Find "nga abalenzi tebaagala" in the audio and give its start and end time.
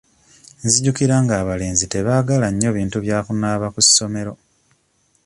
1.23-2.47